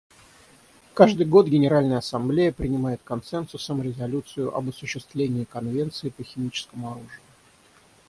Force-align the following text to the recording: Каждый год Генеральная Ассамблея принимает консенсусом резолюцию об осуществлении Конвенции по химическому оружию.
Каждый 0.95 1.27
год 1.27 1.45
Генеральная 1.45 1.99
Ассамблея 1.99 2.51
принимает 2.51 3.01
консенсусом 3.03 3.83
резолюцию 3.83 4.51
об 4.55 4.67
осуществлении 4.69 5.43
Конвенции 5.43 6.09
по 6.09 6.23
химическому 6.23 6.89
оружию. 6.93 7.19